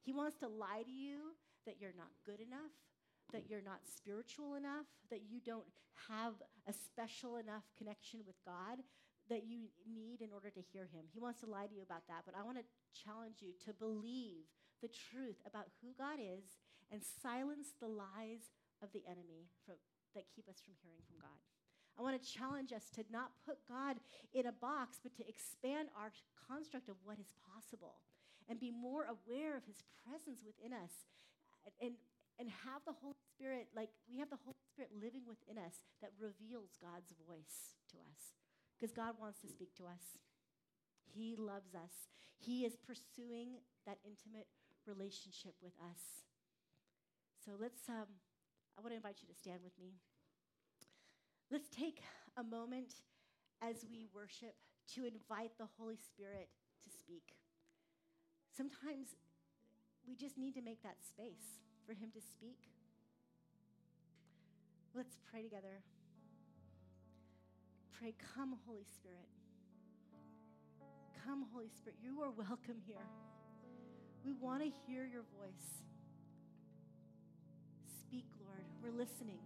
[0.04, 1.34] He wants to lie to you
[1.66, 2.76] that you're not good enough,
[3.34, 5.68] that you're not spiritual enough, that you don't
[6.08, 6.34] have
[6.68, 8.80] a special enough connection with God
[9.30, 11.04] that you need in order to hear him.
[11.12, 13.76] He wants to lie to you about that, but I want to challenge you to
[13.76, 14.48] believe
[14.80, 16.56] the truth about who God is
[16.92, 19.76] and silence the lies of the enemy from,
[20.16, 21.40] that keep us from hearing from God.
[22.00, 23.98] I want to challenge us to not put God
[24.32, 26.14] in a box, but to expand our
[26.48, 28.00] construct of what is possible
[28.48, 31.10] and be more aware of his presence within us
[31.82, 31.98] and,
[32.40, 36.14] and have the Holy Spirit, like we have the Holy Spirit living within us that
[36.22, 38.38] reveals God's voice to us
[38.78, 40.22] because God wants to speak to us.
[41.02, 42.14] He loves us.
[42.38, 44.48] He is pursuing that intimate
[44.86, 46.28] relationship with us.
[47.42, 48.06] So let's, um,
[48.78, 49.98] I want to invite you to stand with me.
[51.50, 52.04] Let's take
[52.38, 53.02] a moment
[53.62, 54.54] as we worship
[54.94, 56.50] to invite the Holy Spirit
[56.84, 57.34] to speak.
[58.56, 59.16] Sometimes
[60.06, 62.60] we just need to make that space for Him to speak.
[64.94, 65.82] Let's pray together
[68.00, 69.28] pray, Come, Holy Spirit.
[71.26, 71.98] Come, Holy Spirit.
[72.02, 73.06] You are welcome here.
[74.24, 75.82] We want to hear your voice.
[78.02, 78.64] Speak, Lord.
[78.84, 79.40] We're listening.